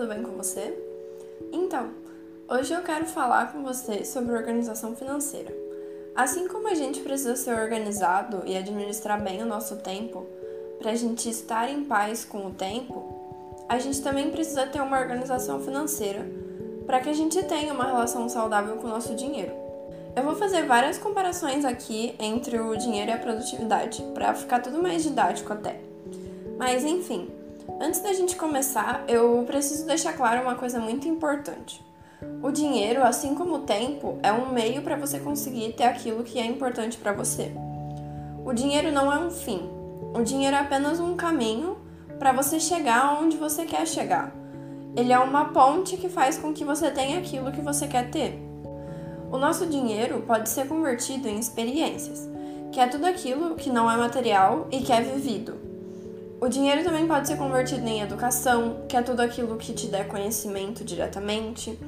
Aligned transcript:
tudo 0.00 0.14
bem 0.14 0.22
com 0.22 0.32
você? 0.32 0.74
Então, 1.52 1.90
hoje 2.48 2.72
eu 2.72 2.80
quero 2.80 3.04
falar 3.04 3.52
com 3.52 3.62
você 3.62 4.02
sobre 4.02 4.34
organização 4.34 4.96
financeira. 4.96 5.54
Assim 6.16 6.48
como 6.48 6.68
a 6.68 6.74
gente 6.74 7.00
precisa 7.00 7.36
ser 7.36 7.52
organizado 7.52 8.42
e 8.46 8.56
administrar 8.56 9.22
bem 9.22 9.42
o 9.42 9.46
nosso 9.46 9.76
tempo 9.76 10.24
para 10.78 10.92
a 10.92 10.94
gente 10.94 11.28
estar 11.28 11.70
em 11.70 11.84
paz 11.84 12.24
com 12.24 12.46
o 12.46 12.50
tempo, 12.50 13.14
a 13.68 13.78
gente 13.78 14.00
também 14.00 14.30
precisa 14.30 14.66
ter 14.66 14.80
uma 14.80 14.98
organização 14.98 15.60
financeira 15.60 16.26
para 16.86 17.00
que 17.00 17.10
a 17.10 17.14
gente 17.14 17.42
tenha 17.42 17.74
uma 17.74 17.84
relação 17.84 18.26
saudável 18.26 18.76
com 18.76 18.86
o 18.86 18.90
nosso 18.90 19.14
dinheiro. 19.14 19.52
Eu 20.16 20.22
vou 20.22 20.34
fazer 20.34 20.62
várias 20.62 20.96
comparações 20.96 21.62
aqui 21.62 22.14
entre 22.18 22.58
o 22.58 22.74
dinheiro 22.74 23.10
e 23.10 23.14
a 23.14 23.18
produtividade, 23.18 24.02
para 24.14 24.32
ficar 24.32 24.60
tudo 24.60 24.82
mais 24.82 25.02
didático 25.02 25.52
até. 25.52 25.78
Mas 26.56 26.84
enfim, 26.84 27.28
Antes 27.80 28.00
da 28.00 28.12
gente 28.12 28.36
começar, 28.36 29.04
eu 29.08 29.42
preciso 29.46 29.86
deixar 29.86 30.12
claro 30.12 30.42
uma 30.42 30.54
coisa 30.54 30.78
muito 30.78 31.08
importante. 31.08 31.84
O 32.42 32.50
dinheiro, 32.50 33.02
assim 33.02 33.34
como 33.34 33.56
o 33.56 33.60
tempo, 33.60 34.18
é 34.22 34.32
um 34.32 34.52
meio 34.52 34.82
para 34.82 34.96
você 34.96 35.18
conseguir 35.18 35.72
ter 35.72 35.84
aquilo 35.84 36.22
que 36.22 36.38
é 36.38 36.44
importante 36.44 36.98
para 36.98 37.12
você. 37.12 37.52
O 38.44 38.52
dinheiro 38.52 38.92
não 38.92 39.12
é 39.12 39.18
um 39.18 39.30
fim. 39.30 39.70
O 40.14 40.22
dinheiro 40.22 40.56
é 40.56 40.60
apenas 40.60 41.00
um 41.00 41.16
caminho 41.16 41.78
para 42.18 42.32
você 42.32 42.60
chegar 42.60 43.18
onde 43.20 43.36
você 43.36 43.64
quer 43.64 43.86
chegar. 43.86 44.34
Ele 44.96 45.12
é 45.12 45.18
uma 45.18 45.46
ponte 45.46 45.96
que 45.96 46.08
faz 46.08 46.36
com 46.36 46.52
que 46.52 46.64
você 46.64 46.90
tenha 46.90 47.18
aquilo 47.18 47.52
que 47.52 47.60
você 47.60 47.86
quer 47.86 48.10
ter. 48.10 48.38
O 49.30 49.38
nosso 49.38 49.66
dinheiro 49.66 50.24
pode 50.26 50.48
ser 50.48 50.66
convertido 50.66 51.28
em 51.28 51.38
experiências, 51.38 52.28
que 52.72 52.80
é 52.80 52.86
tudo 52.86 53.06
aquilo 53.06 53.54
que 53.54 53.70
não 53.70 53.90
é 53.90 53.96
material 53.96 54.66
e 54.70 54.80
que 54.80 54.92
é 54.92 55.00
vivido. 55.00 55.69
O 56.40 56.48
dinheiro 56.48 56.82
também 56.82 57.06
pode 57.06 57.28
ser 57.28 57.36
convertido 57.36 57.86
em 57.86 58.00
educação, 58.00 58.86
que 58.88 58.96
é 58.96 59.02
tudo 59.02 59.20
aquilo 59.20 59.58
que 59.58 59.74
te 59.74 59.88
der 59.88 60.08
conhecimento 60.08 60.82
diretamente. 60.82 61.78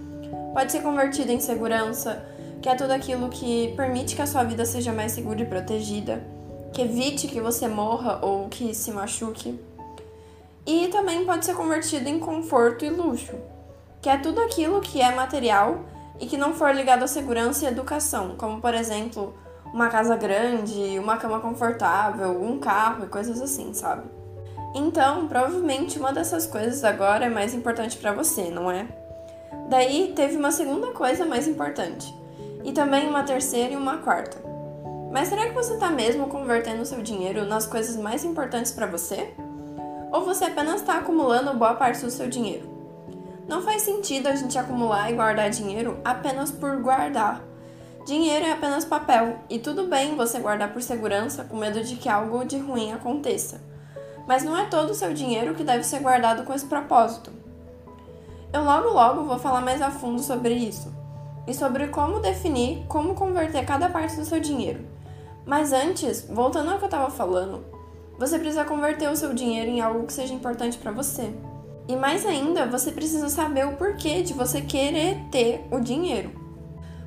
Pode 0.53 0.70
ser 0.70 0.83
convertido 0.83 1.33
em 1.33 1.41
segurança, 1.41 2.22
que 2.61 2.69
é 2.69 2.75
tudo 2.75 2.91
aquilo 2.91 3.31
que 3.31 3.72
permite 3.75 4.14
que 4.14 4.20
a 4.20 4.27
sua 4.27 4.44
vida 4.44 4.67
seja 4.67 4.92
mais 4.92 5.12
segura 5.12 5.41
e 5.41 5.47
protegida, 5.47 6.22
que 6.70 6.83
evite 6.83 7.28
que 7.28 7.41
você 7.41 7.67
morra 7.67 8.19
ou 8.20 8.47
que 8.50 8.75
se 8.75 8.91
machuque. 8.91 9.59
E 10.66 10.89
também 10.89 11.25
pode 11.25 11.47
ser 11.47 11.55
convertido 11.55 12.06
em 12.11 12.19
conforto 12.19 12.84
e 12.84 12.91
luxo, 12.91 13.34
que 14.03 14.11
é 14.11 14.19
tudo 14.19 14.42
aquilo 14.42 14.83
que 14.83 15.00
é 15.00 15.14
material 15.14 15.81
e 16.20 16.27
que 16.27 16.37
não 16.37 16.53
for 16.53 16.75
ligado 16.75 17.05
à 17.05 17.06
segurança 17.06 17.64
e 17.64 17.69
educação, 17.69 18.34
como 18.37 18.61
por 18.61 18.75
exemplo, 18.75 19.34
uma 19.72 19.89
casa 19.89 20.14
grande, 20.14 20.98
uma 20.98 21.16
cama 21.16 21.41
confortável, 21.41 22.39
um 22.44 22.59
carro 22.59 23.06
e 23.06 23.09
coisas 23.09 23.41
assim, 23.41 23.72
sabe? 23.72 24.20
Então, 24.75 25.28
provavelmente 25.28 25.98
uma 25.98 26.12
dessas 26.12 26.47
coisas 26.47 26.83
agora 26.83 27.27
é 27.27 27.28
mais 27.28 27.53
importante 27.53 27.98
para 27.98 28.12
você, 28.12 28.51
não 28.51 28.70
é? 28.70 28.87
Daí 29.69 30.12
teve 30.17 30.37
uma 30.37 30.51
segunda 30.51 30.92
coisa 30.92 31.27
mais 31.27 31.47
importante, 31.47 32.15
e 32.65 32.73
também 32.73 33.06
uma 33.06 33.23
terceira 33.23 33.75
e 33.75 33.77
uma 33.77 33.98
quarta. 33.98 34.39
Mas 35.11 35.28
será 35.28 35.47
que 35.47 35.55
você 35.55 35.75
está 35.75 35.91
mesmo 35.91 36.27
convertendo 36.28 36.87
seu 36.87 37.03
dinheiro 37.03 37.45
nas 37.45 37.67
coisas 37.67 37.97
mais 37.97 38.25
importantes 38.25 38.73
para 38.73 38.87
você? 38.87 39.34
Ou 40.11 40.25
você 40.25 40.47
apenas 40.47 40.81
está 40.81 40.98
acumulando 40.98 41.53
boa 41.53 41.75
parte 41.75 42.03
do 42.03 42.11
seu 42.11 42.28
dinheiro? 42.28 42.67
Não 43.47 43.61
faz 43.61 43.83
sentido 43.83 44.28
a 44.28 44.34
gente 44.34 44.59
acumular 44.59 45.11
e 45.11 45.15
guardar 45.15 45.50
dinheiro 45.50 45.98
apenas 46.03 46.50
por 46.50 46.77
guardar. 46.78 47.45
Dinheiro 48.06 48.47
é 48.47 48.53
apenas 48.53 48.87
papel, 48.87 49.37
e 49.50 49.59
tudo 49.59 49.87
bem 49.87 50.17
você 50.17 50.39
guardar 50.39 50.73
por 50.73 50.81
segurança 50.81 51.45
com 51.45 51.59
medo 51.59 51.84
de 51.84 51.97
que 51.97 52.09
algo 52.09 52.43
de 52.43 52.56
ruim 52.56 52.91
aconteça 52.93 53.72
mas 54.33 54.44
não 54.44 54.56
é 54.56 54.64
todo 54.64 54.88
o 54.88 54.94
seu 54.94 55.12
dinheiro 55.12 55.55
que 55.55 55.62
deve 55.62 55.84
ser 55.84 56.00
guardado 56.00 56.44
com 56.44 56.55
esse 56.55 56.64
propósito. 56.64 57.30
Eu 58.50 58.64
logo 58.64 58.88
logo 58.88 59.25
vou 59.25 59.38
falar 59.38 59.60
mais 59.60 59.82
a 59.82 59.91
fundo 59.91 60.22
sobre 60.22 60.54
isso 60.54 60.91
e 61.47 61.53
sobre 61.53 61.88
como 61.88 62.19
definir 62.19 62.82
como 62.88 63.15
converter 63.15 63.66
cada 63.66 63.91
parte 63.91 64.16
do 64.16 64.25
seu 64.25 64.41
dinheiro. 64.41 64.87
Mas 65.44 65.71
antes, 65.71 66.26
voltando 66.31 66.71
ao 66.71 66.78
que 66.78 66.84
eu 66.84 66.87
estava 66.87 67.10
falando, 67.10 67.62
você 68.19 68.38
precisa 68.38 68.65
converter 68.65 69.10
o 69.10 69.16
seu 69.16 69.34
dinheiro 69.34 69.71
em 69.71 69.82
algo 69.82 70.06
que 70.06 70.15
seja 70.15 70.32
importante 70.32 70.78
para 70.78 70.92
você. 70.92 71.31
E 71.87 71.94
mais 71.94 72.25
ainda, 72.25 72.65
você 72.65 72.91
precisa 72.91 73.28
saber 73.28 73.66
o 73.66 73.76
porquê 73.76 74.22
de 74.22 74.32
você 74.32 74.62
querer 74.62 75.19
ter 75.31 75.62
o 75.71 75.78
dinheiro. 75.78 76.31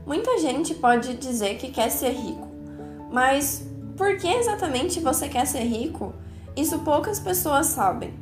Muita 0.05 0.37
gente 0.37 0.75
pode 0.75 1.15
dizer 1.15 1.57
que 1.57 1.71
quer 1.71 1.89
ser 1.89 2.11
rico, 2.11 2.47
mas 3.11 3.65
por 3.97 4.15
que 4.15 4.27
exatamente 4.27 4.99
você 4.99 5.27
quer 5.27 5.47
ser 5.47 5.63
rico 5.63 6.13
isso 6.55 6.79
poucas 6.79 7.19
pessoas 7.19 7.67
sabem. 7.67 8.13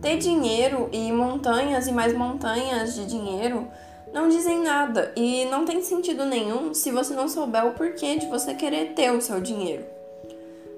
Ter 0.00 0.18
dinheiro 0.18 0.88
e 0.92 1.10
montanhas 1.10 1.86
e 1.86 1.92
mais 1.92 2.14
montanhas 2.14 2.94
de 2.94 3.06
dinheiro 3.06 3.66
não 4.12 4.28
dizem 4.28 4.60
nada 4.60 5.12
e 5.16 5.44
não 5.46 5.64
tem 5.64 5.82
sentido 5.82 6.24
nenhum 6.24 6.72
se 6.72 6.90
você 6.90 7.12
não 7.12 7.28
souber 7.28 7.66
o 7.66 7.72
porquê 7.72 8.16
de 8.16 8.26
você 8.26 8.54
querer 8.54 8.94
ter 8.94 9.10
o 9.10 9.20
seu 9.20 9.40
dinheiro. 9.40 9.84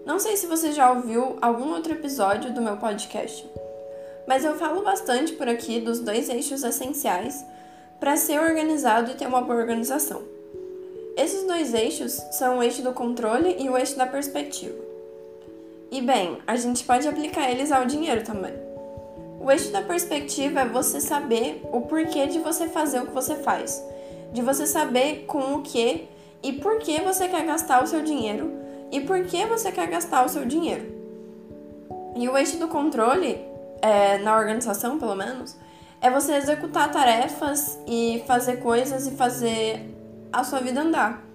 Não 0.04 0.19
sei 0.19 0.37
se 0.37 0.47
você 0.47 0.72
já 0.72 0.91
ouviu 0.91 1.37
algum 1.41 1.72
outro 1.75 1.92
episódio 1.92 2.53
do 2.53 2.62
meu 2.62 2.78
podcast, 2.78 3.48
mas 4.26 4.44
eu 4.44 4.56
falo 4.56 4.82
bastante 4.82 5.34
por 5.34 5.48
aqui 5.48 5.81
dos 5.81 6.00
dois 6.00 6.28
eixos 6.28 6.64
essenciais 6.64 7.44
para 8.00 8.16
ser 8.16 8.41
organizado 8.41 9.10
e 9.10 9.14
ter 9.14 9.26
uma 9.26 9.42
boa 9.42 9.58
organização. 9.58 10.22
Esses 11.16 11.47
dois 11.47 11.75
eixos 11.75 12.12
são 12.32 12.58
o 12.58 12.62
eixo 12.62 12.82
do 12.82 12.92
controle 12.92 13.56
e 13.58 13.69
o 13.69 13.76
eixo 13.76 13.97
da 13.97 14.06
perspectiva. 14.06 14.88
E 15.91 16.03
bem, 16.03 16.38
a 16.47 16.54
gente 16.56 16.84
pode 16.84 17.09
aplicar 17.09 17.50
eles 17.50 17.72
ao 17.72 17.87
dinheiro 17.87 18.22
também. 18.22 18.53
O 19.41 19.50
eixo 19.50 19.71
da 19.71 19.81
perspectiva 19.81 20.60
é 20.60 20.66
você 20.66 21.00
saber 21.00 21.62
o 21.72 21.82
porquê 21.82 22.26
de 22.26 22.38
você 22.38 22.69
fazer 22.69 23.00
o 23.00 23.06
que 23.06 23.15
você 23.15 23.37
faz, 23.37 23.82
de 24.32 24.43
você 24.43 24.66
saber 24.66 25.25
com 25.26 25.54
o 25.54 25.62
que 25.62 26.09
e 26.43 26.53
por 26.53 26.78
que 26.78 27.00
você 27.00 27.28
quer 27.28 27.47
gastar 27.47 27.82
o 27.82 27.87
seu 27.87 28.03
dinheiro 28.03 28.53
e 28.91 29.00
por 29.00 29.25
que 29.25 29.47
você 29.47 29.72
quer 29.72 29.88
gastar 29.88 30.25
o 30.25 30.28
seu 30.28 30.44
dinheiro. 30.44 30.84
E 32.16 32.28
o 32.28 32.37
eixo 32.37 32.59
do 32.59 32.69
controle, 32.69 33.38
é, 33.81 34.19
na 34.19 34.37
organização 34.37 34.99
pelo 34.99 35.15
menos, 35.15 35.56
é 36.00 36.10
você 36.10 36.34
executar 36.34 36.91
tarefas 36.91 37.78
e 37.87 38.22
fazer 38.26 38.56
coisas 38.56 39.06
e 39.06 39.12
fazer 39.12 39.94
a 40.32 40.44
sua 40.44 40.60
vida 40.60 40.81
andar. 40.81 41.27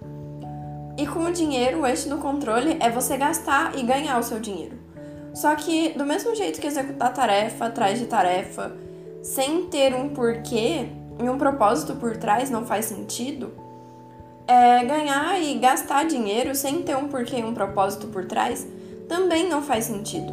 E 0.97 1.07
com 1.07 1.25
o 1.25 1.31
dinheiro, 1.31 1.81
o 1.81 1.87
eixo 1.87 2.07
do 2.07 2.17
controle 2.17 2.77
é 2.79 2.89
você 2.89 3.17
gastar 3.17 3.77
e 3.77 3.83
ganhar 3.83 4.19
o 4.19 4.23
seu 4.23 4.39
dinheiro. 4.39 4.77
Só 5.33 5.55
que, 5.55 5.89
do 5.89 6.05
mesmo 6.05 6.35
jeito 6.35 6.61
que 6.61 6.67
executar 6.67 7.13
tarefa 7.13 7.65
atrás 7.65 7.97
de 7.97 8.05
tarefa, 8.05 8.71
sem 9.23 9.65
ter 9.65 9.95
um 9.95 10.09
porquê 10.09 10.89
e 11.19 11.29
um 11.29 11.37
propósito 11.37 11.95
por 11.95 12.17
trás 12.17 12.49
não 12.51 12.65
faz 12.65 12.85
sentido, 12.85 13.51
é, 14.47 14.83
ganhar 14.83 15.41
e 15.41 15.57
gastar 15.57 16.05
dinheiro 16.05 16.53
sem 16.53 16.83
ter 16.83 16.95
um 16.95 17.07
porquê 17.07 17.37
e 17.37 17.43
um 17.43 17.53
propósito 17.53 18.07
por 18.07 18.25
trás 18.25 18.67
também 19.07 19.49
não 19.49 19.61
faz 19.61 19.85
sentido. 19.85 20.31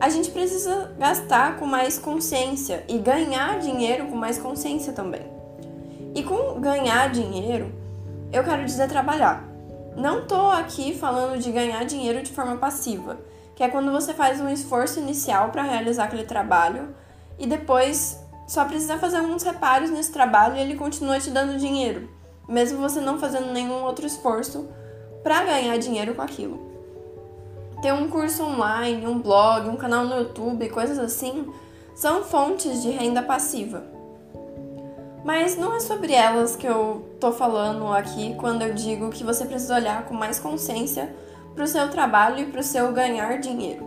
A 0.00 0.08
gente 0.08 0.30
precisa 0.30 0.92
gastar 0.98 1.58
com 1.58 1.66
mais 1.66 1.98
consciência 1.98 2.84
e 2.88 2.98
ganhar 2.98 3.58
dinheiro 3.58 4.06
com 4.06 4.16
mais 4.16 4.38
consciência 4.38 4.92
também. 4.92 5.22
E 6.14 6.22
com 6.22 6.60
ganhar 6.60 7.10
dinheiro, 7.10 7.72
eu 8.32 8.44
quero 8.44 8.64
dizer 8.64 8.88
trabalhar. 8.88 9.44
Não 9.96 10.26
tô 10.26 10.50
aqui 10.50 10.96
falando 10.96 11.38
de 11.40 11.50
ganhar 11.50 11.84
dinheiro 11.84 12.22
de 12.22 12.32
forma 12.32 12.56
passiva, 12.56 13.18
que 13.56 13.62
é 13.62 13.68
quando 13.68 13.90
você 13.90 14.12
faz 14.14 14.40
um 14.40 14.48
esforço 14.48 15.00
inicial 15.00 15.50
para 15.50 15.62
realizar 15.62 16.04
aquele 16.04 16.24
trabalho 16.24 16.94
e 17.38 17.46
depois 17.46 18.18
só 18.46 18.64
precisa 18.64 18.98
fazer 18.98 19.18
alguns 19.18 19.42
reparos 19.42 19.90
nesse 19.90 20.12
trabalho 20.12 20.56
e 20.56 20.60
ele 20.60 20.76
continua 20.76 21.18
te 21.18 21.30
dando 21.30 21.58
dinheiro, 21.58 22.08
mesmo 22.48 22.78
você 22.78 23.00
não 23.00 23.18
fazendo 23.18 23.52
nenhum 23.52 23.82
outro 23.82 24.06
esforço 24.06 24.68
para 25.22 25.44
ganhar 25.44 25.76
dinheiro 25.78 26.14
com 26.14 26.22
aquilo. 26.22 26.68
Ter 27.82 27.92
um 27.92 28.08
curso 28.08 28.42
online, 28.44 29.06
um 29.06 29.20
blog, 29.20 29.68
um 29.68 29.76
canal 29.76 30.04
no 30.04 30.16
YouTube, 30.16 30.68
coisas 30.68 30.98
assim, 30.98 31.52
são 31.94 32.22
fontes 32.22 32.82
de 32.82 32.90
renda 32.90 33.22
passiva. 33.22 33.97
Mas 35.28 35.58
não 35.58 35.76
é 35.76 35.80
sobre 35.80 36.14
elas 36.14 36.56
que 36.56 36.66
eu 36.66 37.06
tô 37.20 37.30
falando 37.32 37.86
aqui 37.88 38.34
quando 38.36 38.62
eu 38.62 38.72
digo 38.72 39.10
que 39.10 39.22
você 39.22 39.44
precisa 39.44 39.74
olhar 39.74 40.06
com 40.06 40.14
mais 40.14 40.38
consciência 40.38 41.14
para 41.54 41.64
o 41.64 41.66
seu 41.66 41.90
trabalho 41.90 42.38
e 42.38 42.46
para 42.46 42.62
o 42.62 42.64
seu 42.64 42.90
ganhar 42.94 43.38
dinheiro. 43.38 43.86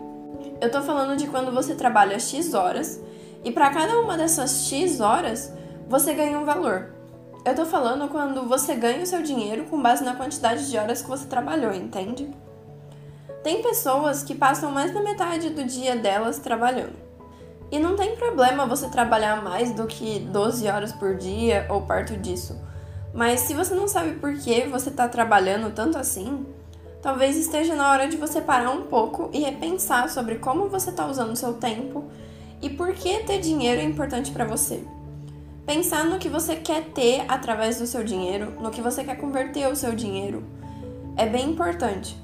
Eu 0.61 0.69
tô 0.69 0.83
falando 0.83 1.17
de 1.17 1.25
quando 1.25 1.51
você 1.51 1.73
trabalha 1.73 2.19
X 2.19 2.53
horas 2.53 3.01
e 3.43 3.51
para 3.51 3.71
cada 3.71 3.99
uma 4.01 4.15
dessas 4.15 4.67
X 4.67 4.99
horas 5.01 5.51
você 5.89 6.13
ganha 6.13 6.37
um 6.37 6.45
valor. 6.45 6.93
Eu 7.43 7.55
tô 7.55 7.65
falando 7.65 8.07
quando 8.07 8.47
você 8.47 8.75
ganha 8.75 9.01
o 9.01 9.07
seu 9.07 9.23
dinheiro 9.23 9.63
com 9.63 9.81
base 9.81 10.03
na 10.03 10.13
quantidade 10.13 10.69
de 10.69 10.77
horas 10.77 11.01
que 11.01 11.09
você 11.09 11.25
trabalhou, 11.25 11.73
entende? 11.73 12.29
Tem 13.43 13.63
pessoas 13.63 14.21
que 14.21 14.35
passam 14.35 14.69
mais 14.69 14.93
da 14.93 15.01
metade 15.01 15.49
do 15.49 15.63
dia 15.63 15.95
delas 15.95 16.37
trabalhando. 16.37 17.10
E 17.71 17.79
não 17.79 17.95
tem 17.95 18.17
problema 18.17 18.65
você 18.65 18.89
trabalhar 18.89 19.41
mais 19.41 19.71
do 19.73 19.87
que 19.87 20.19
12 20.19 20.67
horas 20.67 20.91
por 20.91 21.15
dia 21.15 21.65
ou 21.69 21.81
perto 21.83 22.17
disso. 22.17 22.59
Mas 23.13 23.41
se 23.41 23.53
você 23.53 23.73
não 23.73 23.87
sabe 23.87 24.13
por 24.15 24.33
que 24.33 24.67
você 24.67 24.89
está 24.89 25.07
trabalhando 25.07 25.73
tanto 25.73 25.97
assim, 25.97 26.45
talvez 27.01 27.37
esteja 27.37 27.73
na 27.73 27.89
hora 27.89 28.09
de 28.09 28.17
você 28.17 28.41
parar 28.41 28.71
um 28.71 28.83
pouco 28.83 29.29
e 29.31 29.39
repensar 29.39 30.09
sobre 30.09 30.35
como 30.35 30.67
você 30.67 30.89
está 30.89 31.07
usando 31.07 31.31
o 31.31 31.35
seu 31.35 31.53
tempo 31.53 32.05
e 32.61 32.69
por 32.69 32.93
que 32.93 33.19
ter 33.19 33.39
dinheiro 33.39 33.79
é 33.79 33.83
importante 33.85 34.31
para 34.31 34.45
você. 34.45 34.83
Pensar 35.65 36.05
no 36.05 36.19
que 36.19 36.27
você 36.27 36.57
quer 36.57 36.85
ter 36.85 37.23
através 37.27 37.79
do 37.79 37.87
seu 37.87 38.03
dinheiro, 38.03 38.53
no 38.59 38.71
que 38.71 38.81
você 38.81 39.03
quer 39.03 39.15
converter 39.15 39.67
o 39.67 39.75
seu 39.75 39.95
dinheiro, 39.95 40.43
é 41.15 41.25
bem 41.25 41.51
importante. 41.51 42.17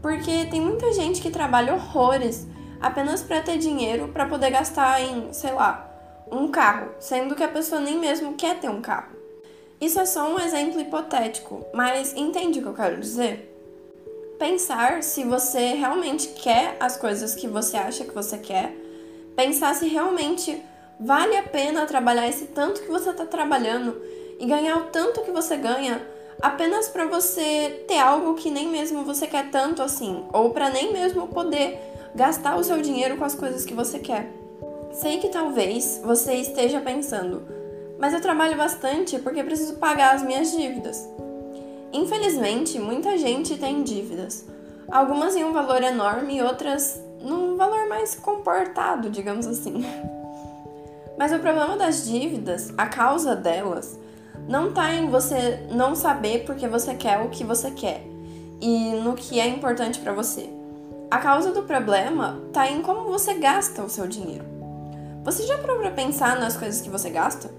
Porque 0.00 0.46
tem 0.46 0.60
muita 0.60 0.92
gente 0.92 1.20
que 1.20 1.30
trabalha 1.30 1.74
horrores 1.74 2.46
apenas 2.82 3.22
para 3.22 3.40
ter 3.40 3.58
dinheiro 3.58 4.08
para 4.08 4.26
poder 4.26 4.50
gastar 4.50 5.00
em, 5.00 5.32
sei 5.32 5.52
lá, 5.52 5.88
um 6.30 6.48
carro, 6.48 6.90
sendo 6.98 7.34
que 7.34 7.44
a 7.44 7.48
pessoa 7.48 7.80
nem 7.80 7.98
mesmo 7.98 8.34
quer 8.34 8.58
ter 8.58 8.68
um 8.68 8.80
carro. 8.82 9.16
Isso 9.80 10.00
é 10.00 10.04
só 10.04 10.28
um 10.28 10.38
exemplo 10.38 10.80
hipotético, 10.80 11.64
mas 11.72 12.14
entende 12.16 12.58
o 12.58 12.62
que 12.62 12.68
eu 12.68 12.74
quero 12.74 13.00
dizer? 13.00 13.48
Pensar 14.38 15.02
se 15.02 15.22
você 15.24 15.74
realmente 15.74 16.28
quer 16.28 16.76
as 16.80 16.96
coisas 16.96 17.34
que 17.34 17.46
você 17.46 17.76
acha 17.76 18.04
que 18.04 18.14
você 18.14 18.38
quer, 18.38 18.74
pensar 19.36 19.74
se 19.74 19.86
realmente 19.86 20.60
vale 20.98 21.36
a 21.36 21.42
pena 21.42 21.86
trabalhar 21.86 22.28
esse 22.28 22.46
tanto 22.46 22.82
que 22.82 22.90
você 22.90 23.10
está 23.10 23.26
trabalhando 23.26 24.00
e 24.38 24.46
ganhar 24.46 24.76
o 24.76 24.84
tanto 24.84 25.22
que 25.22 25.30
você 25.30 25.56
ganha 25.56 26.00
apenas 26.40 26.88
para 26.88 27.06
você 27.06 27.84
ter 27.86 27.98
algo 27.98 28.34
que 28.34 28.50
nem 28.50 28.68
mesmo 28.68 29.04
você 29.04 29.26
quer 29.26 29.50
tanto 29.50 29.82
assim, 29.82 30.24
ou 30.32 30.50
para 30.50 30.70
nem 30.70 30.92
mesmo 30.92 31.28
poder 31.28 31.91
gastar 32.14 32.56
o 32.56 32.64
seu 32.64 32.80
dinheiro 32.82 33.16
com 33.16 33.24
as 33.24 33.34
coisas 33.34 33.64
que 33.64 33.74
você 33.74 33.98
quer. 33.98 34.30
Sei 34.92 35.18
que 35.18 35.28
talvez 35.28 36.00
você 36.04 36.34
esteja 36.34 36.80
pensando, 36.80 37.42
mas 37.98 38.12
eu 38.12 38.20
trabalho 38.20 38.56
bastante 38.56 39.18
porque 39.18 39.42
preciso 39.42 39.74
pagar 39.74 40.14
as 40.14 40.22
minhas 40.22 40.50
dívidas. 40.50 41.08
Infelizmente, 41.92 42.78
muita 42.78 43.16
gente 43.16 43.56
tem 43.56 43.82
dívidas. 43.82 44.44
Algumas 44.90 45.36
em 45.36 45.44
um 45.44 45.52
valor 45.52 45.82
enorme 45.82 46.36
e 46.36 46.42
outras 46.42 47.00
num 47.22 47.56
valor 47.56 47.88
mais 47.88 48.14
comportado, 48.14 49.08
digamos 49.08 49.46
assim. 49.46 49.84
Mas 51.16 51.32
o 51.32 51.38
problema 51.38 51.76
das 51.76 52.04
dívidas, 52.04 52.72
a 52.76 52.86
causa 52.86 53.36
delas, 53.36 53.98
não 54.48 54.70
está 54.70 54.92
em 54.92 55.08
você 55.08 55.66
não 55.70 55.94
saber 55.94 56.44
porque 56.44 56.66
você 56.66 56.94
quer 56.94 57.20
o 57.20 57.28
que 57.28 57.44
você 57.44 57.70
quer 57.70 58.02
e 58.60 58.94
no 59.02 59.14
que 59.14 59.38
é 59.38 59.46
importante 59.46 60.00
para 60.00 60.12
você. 60.12 60.50
A 61.12 61.18
causa 61.18 61.52
do 61.52 61.64
problema 61.64 62.40
está 62.46 62.70
em 62.70 62.80
como 62.80 63.04
você 63.04 63.34
gasta 63.34 63.82
o 63.82 63.90
seu 63.90 64.06
dinheiro. 64.06 64.46
Você 65.22 65.46
já 65.46 65.58
parou 65.58 65.76
para 65.76 65.90
pensar 65.90 66.40
nas 66.40 66.56
coisas 66.56 66.80
que 66.80 66.88
você 66.88 67.10
gasta? 67.10 67.50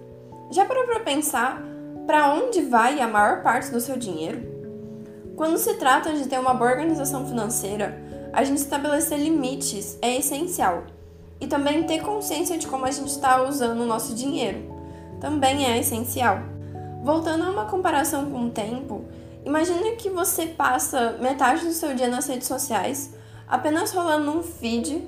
Já 0.50 0.66
parou 0.66 0.86
para 0.86 1.02
pensar 1.02 1.62
para 2.08 2.34
onde 2.34 2.64
vai 2.64 3.00
a 3.00 3.08
maior 3.08 3.44
parte 3.44 3.70
do 3.70 3.80
seu 3.80 3.96
dinheiro? 3.96 4.42
Quando 5.36 5.60
se 5.60 5.76
trata 5.76 6.14
de 6.14 6.28
ter 6.28 6.40
uma 6.40 6.56
boa 6.56 6.72
organização 6.72 7.28
financeira, 7.28 7.96
a 8.34 8.44
gente 8.44 8.58
estabelecer 8.58 9.20
limites 9.20 10.00
é 10.02 10.18
essencial. 10.18 10.86
E 11.40 11.46
também 11.46 11.84
ter 11.84 12.02
consciência 12.02 12.58
de 12.58 12.66
como 12.66 12.88
a 12.88 12.92
gente 12.92 13.10
está 13.10 13.44
usando 13.44 13.82
o 13.82 13.86
nosso 13.86 14.16
dinheiro 14.16 14.64
também 15.22 15.72
é 15.72 15.78
essencial. 15.78 16.40
Voltando 17.04 17.44
a 17.44 17.52
uma 17.52 17.66
comparação 17.66 18.32
com 18.32 18.48
o 18.48 18.50
tempo, 18.50 19.06
imagine 19.46 19.92
que 19.92 20.10
você 20.10 20.48
passa 20.48 21.20
metade 21.22 21.64
do 21.64 21.72
seu 21.72 21.94
dia 21.94 22.08
nas 22.08 22.26
redes 22.26 22.48
sociais 22.48 23.22
apenas 23.54 23.92
rolando 23.92 24.32
um 24.32 24.42
feed 24.42 25.08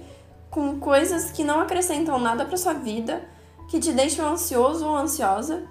com 0.51 0.79
coisas 0.79 1.31
que 1.31 1.43
não 1.43 1.59
acrescentam 1.59 2.19
nada 2.19 2.45
para 2.45 2.55
sua 2.55 2.73
vida 2.73 3.23
que 3.67 3.79
te 3.79 3.91
deixam 3.91 4.33
ansioso 4.33 4.85
ou 4.85 4.95
ansiosa 4.95 5.63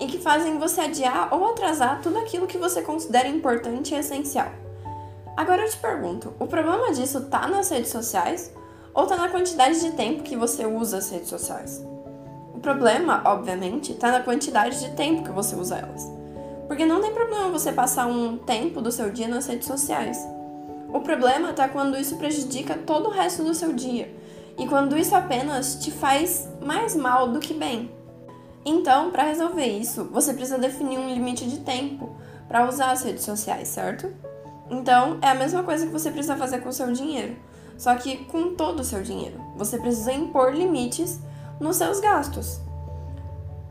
e 0.00 0.06
que 0.06 0.16
fazem 0.16 0.58
você 0.58 0.80
adiar 0.80 1.28
ou 1.30 1.50
atrasar 1.50 2.00
tudo 2.00 2.16
aquilo 2.16 2.46
que 2.46 2.56
você 2.56 2.80
considera 2.80 3.28
importante 3.28 3.94
e 3.94 3.98
essencial. 3.98 4.48
Agora 5.36 5.60
eu 5.60 5.68
te 5.68 5.76
pergunto, 5.76 6.32
o 6.40 6.46
problema 6.46 6.90
disso 6.94 7.20
tá 7.26 7.46
nas 7.46 7.68
redes 7.68 7.90
sociais 7.90 8.50
ou 8.94 9.06
tá 9.06 9.18
na 9.18 9.28
quantidade 9.28 9.78
de 9.80 9.90
tempo 9.92 10.22
que 10.22 10.34
você 10.34 10.64
usa 10.64 10.96
as 10.96 11.10
redes 11.10 11.28
sociais? 11.28 11.84
O 12.54 12.60
problema, 12.60 13.20
obviamente, 13.26 13.92
tá 13.92 14.10
na 14.10 14.20
quantidade 14.20 14.80
de 14.80 14.92
tempo 14.92 15.22
que 15.22 15.30
você 15.30 15.54
usa 15.54 15.76
elas. 15.76 16.10
Porque 16.66 16.86
não 16.86 17.02
tem 17.02 17.12
problema 17.12 17.50
você 17.50 17.72
passar 17.72 18.06
um 18.06 18.38
tempo 18.38 18.80
do 18.80 18.90
seu 18.90 19.10
dia 19.10 19.28
nas 19.28 19.46
redes 19.46 19.68
sociais. 19.68 20.18
O 20.92 21.00
problema 21.00 21.52
tá 21.52 21.68
quando 21.68 21.96
isso 21.96 22.16
prejudica 22.16 22.76
todo 22.76 23.08
o 23.08 23.10
resto 23.10 23.42
do 23.42 23.54
seu 23.54 23.72
dia 23.72 24.14
e 24.58 24.66
quando 24.66 24.96
isso 24.96 25.14
apenas 25.14 25.76
te 25.76 25.90
faz 25.90 26.48
mais 26.60 26.94
mal 26.94 27.28
do 27.28 27.40
que 27.40 27.54
bem. 27.54 27.90
Então, 28.64 29.10
para 29.10 29.24
resolver 29.24 29.66
isso, 29.66 30.04
você 30.12 30.34
precisa 30.34 30.58
definir 30.58 30.98
um 30.98 31.12
limite 31.12 31.48
de 31.48 31.60
tempo 31.60 32.14
para 32.46 32.68
usar 32.68 32.90
as 32.90 33.02
redes 33.02 33.24
sociais, 33.24 33.68
certo? 33.68 34.12
Então, 34.70 35.18
é 35.20 35.28
a 35.28 35.34
mesma 35.34 35.62
coisa 35.62 35.86
que 35.86 35.92
você 35.92 36.10
precisa 36.10 36.36
fazer 36.36 36.60
com 36.60 36.68
o 36.68 36.72
seu 36.72 36.92
dinheiro, 36.92 37.36
só 37.76 37.94
que 37.94 38.24
com 38.26 38.54
todo 38.54 38.80
o 38.80 38.84
seu 38.84 39.02
dinheiro. 39.02 39.40
Você 39.56 39.78
precisa 39.78 40.12
impor 40.12 40.54
limites 40.54 41.18
nos 41.58 41.76
seus 41.76 41.98
gastos. 41.98 42.60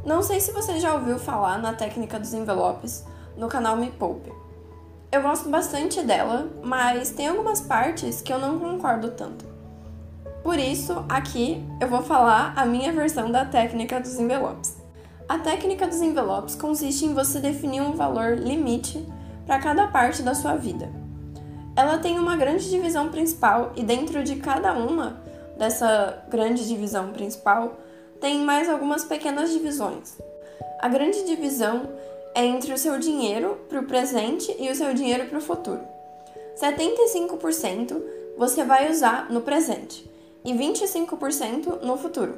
Não 0.04 0.24
sei 0.24 0.40
se 0.40 0.52
você 0.52 0.80
já 0.80 0.94
ouviu 0.96 1.20
falar 1.20 1.60
na 1.60 1.74
técnica 1.74 2.20
dos 2.20 2.34
envelopes 2.34 3.06
no 3.38 3.48
canal 3.48 3.78
Me 3.78 3.92
Poupe. 3.92 4.32
Eu 5.12 5.22
gosto 5.22 5.50
bastante 5.50 6.02
dela, 6.04 6.50
mas 6.64 7.12
tem 7.12 7.28
algumas 7.28 7.60
partes 7.60 8.22
que 8.22 8.32
eu 8.32 8.40
não 8.40 8.58
concordo 8.58 9.12
tanto. 9.12 9.44
Por 10.42 10.58
isso, 10.58 11.04
aqui 11.10 11.62
eu 11.82 11.90
vou 11.90 12.02
falar 12.02 12.54
a 12.56 12.66
minha 12.66 12.94
versão 12.94 13.30
da 13.30 13.44
técnica 13.44 14.00
dos 14.00 14.18
envelopes. 14.18 14.78
A 15.28 15.38
técnica 15.38 15.86
dos 15.86 16.02
envelopes 16.02 16.56
consiste 16.56 17.06
em 17.06 17.14
você 17.14 17.42
definir 17.42 17.82
um 17.82 17.92
valor 17.92 18.38
limite 18.38 19.06
para 19.46 19.60
cada 19.60 19.86
parte 19.88 20.24
da 20.24 20.34
sua 20.34 20.56
vida. 20.56 20.90
Ela 21.76 21.98
tem 21.98 22.18
uma 22.18 22.38
grande 22.38 22.70
divisão 22.70 23.10
principal 23.10 23.74
e 23.76 23.84
dentro 23.84 24.24
de 24.24 24.38
cada 24.38 24.72
uma 24.72 25.22
dessa 25.58 26.24
grande 26.30 26.66
divisão 26.66 27.12
principal 27.12 27.74
tem 28.22 28.40
mais 28.40 28.70
algumas 28.70 29.04
pequenas 29.04 29.52
divisões. 29.52 30.18
A 30.80 30.88
grande 30.88 31.26
divisão 31.26 31.90
é 32.34 32.46
entre 32.46 32.74
o 32.74 32.78
seu 32.78 32.98
dinheiro 32.98 33.58
para 33.68 33.80
o 33.80 33.86
presente 33.86 34.56
e 34.60 34.70
o 34.70 34.76
seu 34.76 34.94
dinheiro 34.94 35.28
para 35.28 35.38
o 35.38 35.42
futuro. 35.42 35.82
75% 36.56 38.02
você 38.38 38.64
vai 38.64 38.90
usar 38.90 39.30
no 39.32 39.42
presente 39.42 40.10
e 40.44 40.54
25% 40.54 41.82
no 41.82 41.98
futuro. 41.98 42.38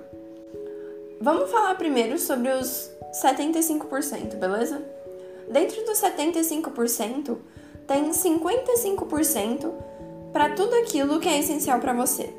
Vamos 1.22 1.50
falar 1.50 1.76
primeiro 1.76 2.20
sobre 2.20 2.50
os 2.52 2.90
75%, 3.14 4.36
beleza? 4.36 4.82
Dentro 5.50 5.84
dos 5.86 6.02
75%, 6.02 7.38
tem 7.88 8.12
55% 8.12 9.72
para 10.32 10.50
tudo 10.50 10.76
aquilo 10.76 11.20
que 11.20 11.30
é 11.30 11.40
essencial 11.40 11.80
para 11.80 11.94
você. 11.94 12.34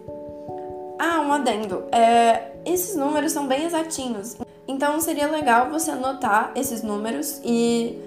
Ah, 0.99 1.20
um 1.20 1.32
adendo. 1.32 1.84
É, 1.92 2.52
esses 2.64 2.96
números 2.96 3.32
são 3.32 3.46
bem 3.46 3.64
exatinhos, 3.64 4.37
então 4.66 5.00
seria 5.00 5.30
legal 5.30 5.71
você 5.71 5.90
anotar 5.90 6.52
esses 6.54 6.83
números 6.83 7.40
e 7.44 7.99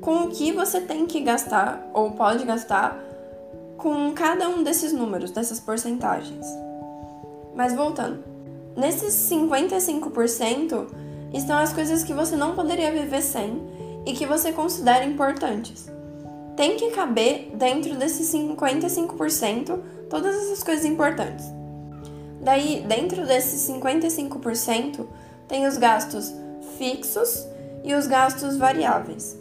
com 0.00 0.24
o 0.24 0.28
que 0.28 0.52
você 0.52 0.80
tem 0.80 1.06
que 1.06 1.20
gastar 1.20 1.90
ou 1.92 2.12
pode 2.12 2.44
gastar 2.44 2.98
com 3.76 4.12
cada 4.12 4.48
um 4.48 4.62
desses 4.62 4.92
números, 4.92 5.30
dessas 5.30 5.60
porcentagens. 5.60 6.46
Mas 7.54 7.74
voltando, 7.74 8.22
nesses 8.76 9.14
55% 9.30 10.86
estão 11.34 11.58
as 11.58 11.72
coisas 11.72 12.02
que 12.02 12.12
você 12.12 12.36
não 12.36 12.54
poderia 12.54 12.92
viver 12.92 13.22
sem 13.22 13.62
e 14.06 14.12
que 14.12 14.26
você 14.26 14.52
considera 14.52 15.04
importantes. 15.04 15.90
Tem 16.56 16.76
que 16.76 16.90
caber 16.90 17.50
dentro 17.54 17.96
desses 17.96 18.32
55% 18.32 19.78
todas 20.08 20.34
essas 20.36 20.62
coisas 20.62 20.84
importantes. 20.84 21.44
Daí, 22.40 22.84
dentro 22.86 23.26
desses 23.26 23.68
55%, 23.68 25.04
tem 25.48 25.66
os 25.66 25.76
gastos 25.76 26.32
fixos 26.78 27.46
e 27.84 27.94
os 27.94 28.06
gastos 28.06 28.56
variáveis. 28.56 29.38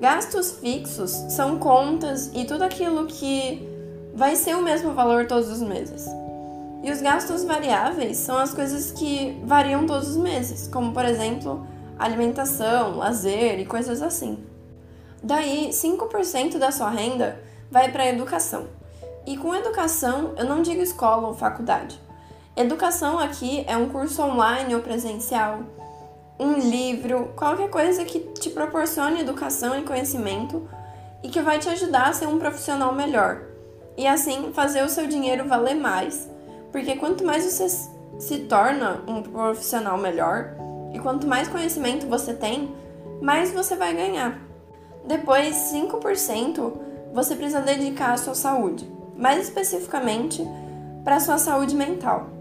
Gastos 0.00 0.52
fixos 0.58 1.10
são 1.30 1.58
contas 1.58 2.30
e 2.34 2.44
tudo 2.44 2.64
aquilo 2.64 3.06
que 3.06 3.68
vai 4.14 4.36
ser 4.36 4.56
o 4.56 4.62
mesmo 4.62 4.92
valor 4.92 5.26
todos 5.26 5.48
os 5.50 5.60
meses. 5.60 6.06
E 6.82 6.90
os 6.90 7.00
gastos 7.00 7.44
variáveis 7.44 8.18
são 8.18 8.36
as 8.36 8.52
coisas 8.52 8.90
que 8.90 9.40
variam 9.44 9.86
todos 9.86 10.10
os 10.10 10.16
meses, 10.16 10.68
como 10.68 10.92
por 10.92 11.04
exemplo, 11.04 11.66
alimentação, 11.98 12.96
lazer 12.96 13.58
e 13.58 13.64
coisas 13.64 14.02
assim. 14.02 14.38
Daí, 15.22 15.70
5% 15.70 16.58
da 16.58 16.70
sua 16.70 16.90
renda 16.90 17.40
vai 17.70 17.90
para 17.90 18.02
a 18.02 18.08
educação. 18.08 18.66
E 19.26 19.38
com 19.38 19.54
educação, 19.54 20.34
eu 20.36 20.44
não 20.44 20.60
digo 20.60 20.82
escola 20.82 21.28
ou 21.28 21.34
faculdade. 21.34 21.98
Educação 22.56 23.18
aqui 23.18 23.64
é 23.66 23.76
um 23.76 23.88
curso 23.88 24.22
online 24.22 24.74
ou 24.74 24.80
presencial, 24.80 25.60
um 26.38 26.54
livro, 26.58 27.32
qualquer 27.36 27.68
coisa 27.68 28.04
que 28.04 28.20
te 28.20 28.50
proporcione 28.50 29.20
educação 29.20 29.78
e 29.78 29.82
conhecimento 29.82 30.68
e 31.22 31.28
que 31.28 31.42
vai 31.42 31.58
te 31.58 31.68
ajudar 31.68 32.08
a 32.08 32.12
ser 32.12 32.26
um 32.26 32.38
profissional 32.38 32.94
melhor. 32.94 33.42
E 33.96 34.06
assim 34.06 34.52
fazer 34.52 34.84
o 34.84 34.88
seu 34.88 35.06
dinheiro 35.06 35.48
valer 35.48 35.74
mais 35.74 36.28
porque 36.74 36.96
quanto 36.96 37.24
mais 37.24 37.44
você 37.44 37.68
se 38.18 38.38
torna 38.48 39.00
um 39.06 39.22
profissional 39.22 39.96
melhor 39.96 40.56
e 40.92 40.98
quanto 40.98 41.24
mais 41.24 41.46
conhecimento 41.46 42.08
você 42.08 42.34
tem, 42.34 42.74
mais 43.22 43.52
você 43.52 43.76
vai 43.76 43.94
ganhar. 43.94 44.40
Depois, 45.06 45.54
5% 45.72 46.72
você 47.12 47.36
precisa 47.36 47.60
dedicar 47.60 48.14
à 48.14 48.16
sua 48.16 48.34
saúde, 48.34 48.92
mais 49.16 49.44
especificamente 49.44 50.44
para 51.04 51.14
a 51.14 51.20
sua 51.20 51.38
saúde 51.38 51.76
mental. 51.76 52.33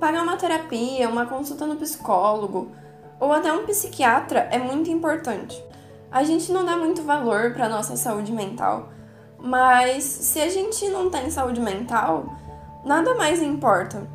Pagar 0.00 0.22
uma 0.22 0.36
terapia, 0.36 1.08
uma 1.08 1.26
consulta 1.26 1.66
no 1.66 1.76
psicólogo 1.76 2.70
ou 3.18 3.32
até 3.32 3.52
um 3.52 3.64
psiquiatra 3.64 4.48
é 4.50 4.58
muito 4.58 4.90
importante. 4.90 5.62
A 6.10 6.22
gente 6.22 6.52
não 6.52 6.64
dá 6.64 6.76
muito 6.76 7.02
valor 7.02 7.52
para 7.52 7.68
nossa 7.68 7.96
saúde 7.96 8.32
mental, 8.32 8.90
mas 9.38 10.04
se 10.04 10.40
a 10.40 10.48
gente 10.48 10.88
não 10.88 11.10
tem 11.10 11.30
saúde 11.30 11.60
mental, 11.60 12.26
nada 12.84 13.14
mais 13.14 13.42
importa. 13.42 14.06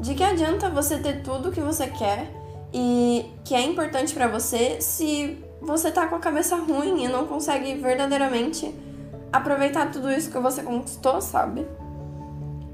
De 0.00 0.14
que 0.14 0.24
adianta 0.24 0.70
você 0.70 0.98
ter 0.98 1.22
tudo 1.22 1.48
o 1.48 1.52
que 1.52 1.60
você 1.60 1.86
quer 1.86 2.30
e 2.72 3.30
que 3.44 3.54
é 3.54 3.60
importante 3.60 4.14
para 4.14 4.28
você 4.28 4.80
se 4.80 5.44
você 5.60 5.90
tá 5.90 6.06
com 6.06 6.14
a 6.14 6.20
cabeça 6.20 6.56
ruim 6.56 7.04
e 7.04 7.08
não 7.08 7.26
consegue 7.26 7.74
verdadeiramente 7.74 8.74
aproveitar 9.32 9.90
tudo 9.90 10.10
isso 10.10 10.30
que 10.30 10.38
você 10.38 10.62
conquistou, 10.62 11.20
sabe? 11.20 11.66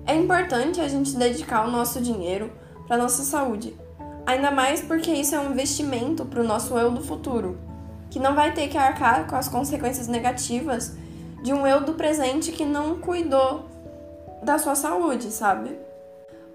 É 0.07 0.15
importante 0.15 0.81
a 0.81 0.87
gente 0.87 1.17
dedicar 1.17 1.67
o 1.67 1.71
nosso 1.71 2.01
dinheiro 2.01 2.53
para 2.87 2.97
nossa 2.97 3.25
saúde, 3.25 3.77
ainda 4.25 4.53
mais 4.53 4.81
porque 4.81 5.11
isso 5.11 5.35
é 5.35 5.41
um 5.41 5.51
investimento 5.51 6.25
para 6.25 6.41
o 6.41 6.47
nosso 6.47 6.79
eu 6.79 6.93
do 6.93 7.03
futuro, 7.03 7.59
que 8.09 8.21
não 8.21 8.33
vai 8.33 8.55
ter 8.55 8.69
que 8.69 8.79
arcar 8.79 9.27
com 9.27 9.35
as 9.35 9.49
consequências 9.49 10.07
negativas 10.07 10.93
de 11.43 11.53
um 11.53 11.67
eu 11.67 11.81
do 11.81 11.95
presente 11.95 12.53
que 12.53 12.65
não 12.65 12.99
cuidou 12.99 13.65
da 14.45 14.59
sua 14.59 14.77
saúde, 14.77 15.33
sabe? 15.33 15.77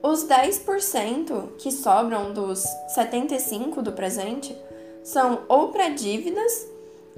Os 0.01 0.25
10% 0.25 1.57
que 1.57 1.71
sobram 1.71 2.33
dos 2.33 2.63
75 2.87 3.81
do 3.81 3.91
presente 3.91 4.57
são 5.03 5.41
ou 5.49 5.69
para 5.69 5.89
dívidas 5.89 6.67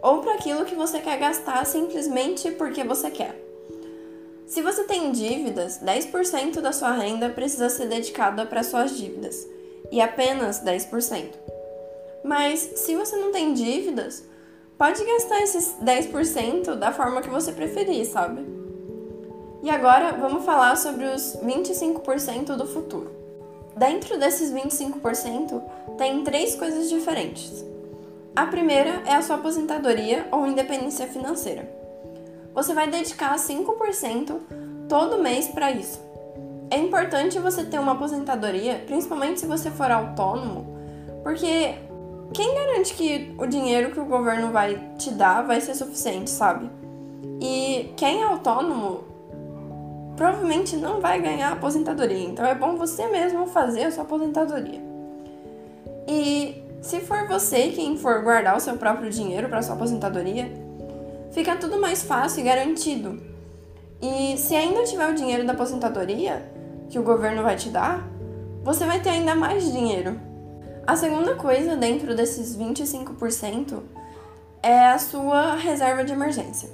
ou 0.02 0.22
para 0.22 0.34
aquilo 0.34 0.66
que 0.66 0.76
você 0.76 1.00
quer 1.00 1.18
gastar 1.20 1.64
simplesmente 1.66 2.52
porque 2.52 2.84
você 2.84 3.12
quer. 3.12 3.43
Se 4.48 4.62
você 4.62 4.84
tem 4.84 5.12
dívidas, 5.12 5.80
10% 5.84 6.60
da 6.60 6.72
sua 6.72 6.92
renda 6.92 7.30
precisa 7.30 7.70
ser 7.70 7.88
dedicada 7.88 8.46
para 8.46 8.64
suas 8.64 8.96
dívidas, 8.98 9.48
e 9.92 10.02
apenas 10.02 10.62
10%. 10.62 11.32
Mas 12.24 12.60
se 12.76 12.96
você 12.96 13.16
não 13.16 13.32
tem 13.32 13.54
dívidas, 13.54 14.24
pode 14.78 15.04
gastar 15.04 15.42
esses 15.42 15.76
10% 15.82 16.76
da 16.76 16.92
forma 16.92 17.22
que 17.22 17.30
você 17.30 17.52
preferir, 17.52 18.06
sabe? 18.06 18.46
E 19.62 19.70
agora 19.70 20.12
vamos 20.14 20.44
falar 20.44 20.76
sobre 20.76 21.06
os 21.06 21.38
25% 21.44 22.56
do 22.56 22.68
futuro. 22.68 23.12
Dentro 23.76 24.20
desses 24.20 24.52
25%, 24.52 25.62
tem 25.98 26.24
três 26.24 26.56
coisas 26.56 26.90
diferentes. 26.90 27.66
A 28.36 28.46
primeira 28.46 29.04
é 29.06 29.14
a 29.14 29.22
sua 29.22 29.38
aposentadoria 29.38 30.28
ou 30.32 30.46
independência 30.46 31.08
financeira. 31.08 31.83
Você 32.54 32.74
vai 32.74 32.90
dedicar 32.90 33.36
5% 33.36 34.40
todo 34.88 35.22
mês 35.22 35.48
para 35.48 35.72
isso. 35.72 36.00
É 36.70 36.78
importante 36.78 37.40
você 37.40 37.64
ter 37.64 37.80
uma 37.80 37.94
aposentadoria, 37.94 38.84
principalmente 38.86 39.40
se 39.40 39.46
você 39.46 39.70
for 39.70 39.92
autônomo, 39.92 40.66
porque 41.24 41.76
quem 42.34 42.56
garante 42.56 42.94
que 42.96 43.34
o 43.38 43.46
dinheiro 43.46 43.92
que 43.92 44.00
o 44.00 44.06
governo 44.06 44.52
vai 44.52 44.80
te 44.98 45.12
dar 45.12 45.44
vai 45.44 45.62
ser 45.62 45.76
suficiente, 45.76 46.30
sabe? 46.30 46.70
E 47.40 47.94
quem 47.96 48.22
é 48.22 48.24
autônomo 48.24 49.04
provavelmente 50.16 50.76
não 50.78 51.00
vai 51.00 51.22
ganhar 51.22 51.52
aposentadoria. 51.52 52.26
Então 52.26 52.46
é 52.46 52.56
bom 52.56 52.76
você 52.76 53.08
mesmo 53.08 53.48
fazer 53.48 53.86
a 53.86 53.92
sua 53.92 54.04
aposentadoria. 54.04 54.82
E 56.08 56.64
se 56.82 57.00
for 57.00 57.28
você 57.28 57.70
quem 57.70 57.98
for 57.98 58.22
guardar 58.24 58.58
o 58.58 58.60
seu 58.60 58.78
próprio 58.78 59.10
dinheiro 59.10 59.50
para 59.50 59.62
sua 59.62 59.76
aposentadoria, 59.76 60.52
fica 61.34 61.56
tudo 61.56 61.82
mais 61.82 62.04
fácil 62.04 62.42
e 62.42 62.44
garantido. 62.44 63.22
E 64.02 64.38
se 64.38 64.56
ainda 64.56 64.84
tiver 64.84 65.10
o 65.10 65.16
dinheiro 65.16 65.46
da 65.46 65.54
aposentadoria 65.54 66.44
que 66.90 67.00
o 67.00 67.04
governo 67.04 67.42
vai 67.42 67.56
te 67.56 67.70
dar, 67.70 68.08
você 68.64 68.86
vai 68.86 69.02
ter 69.02 69.10
ainda 69.10 69.36
mais 69.36 69.72
dinheiro. 69.72 70.20
A 70.86 70.96
segunda 70.96 71.36
coisa 71.36 71.76
dentro 71.76 72.16
desses 72.16 72.56
25% 72.56 73.82
é 74.62 74.88
a 74.88 75.00
sua 75.00 75.56
reserva 75.56 76.04
de 76.04 76.14
emergência. 76.14 76.70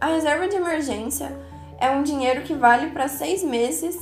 A 0.00 0.06
reserva 0.06 0.46
de 0.46 0.56
emergência 0.56 1.32
é 1.78 1.90
um 1.90 2.02
dinheiro 2.02 2.42
que 2.42 2.54
vale 2.54 2.90
para 2.90 3.08
seis 3.08 3.42
meses 3.42 3.96